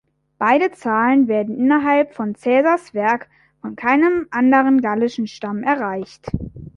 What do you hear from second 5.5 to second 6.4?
erreicht.